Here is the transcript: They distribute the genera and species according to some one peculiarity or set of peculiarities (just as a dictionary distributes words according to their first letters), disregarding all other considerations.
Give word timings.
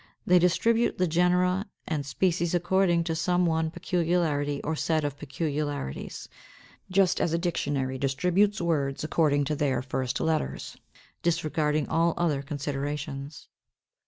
They 0.25 0.39
distribute 0.39 0.97
the 0.97 1.05
genera 1.05 1.67
and 1.87 2.03
species 2.03 2.55
according 2.55 3.03
to 3.03 3.15
some 3.15 3.45
one 3.45 3.69
peculiarity 3.69 4.59
or 4.63 4.75
set 4.75 5.03
of 5.03 5.15
peculiarities 5.15 6.27
(just 6.89 7.21
as 7.21 7.33
a 7.33 7.37
dictionary 7.37 7.99
distributes 7.99 8.59
words 8.59 9.03
according 9.03 9.43
to 9.43 9.55
their 9.55 9.83
first 9.83 10.19
letters), 10.19 10.75
disregarding 11.21 11.87
all 11.87 12.15
other 12.17 12.41
considerations. 12.41 13.47